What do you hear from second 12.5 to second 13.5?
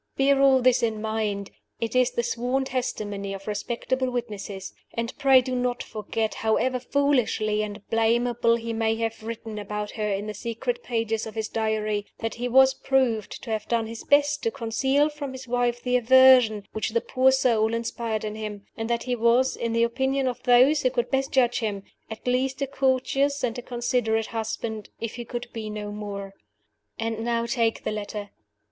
proved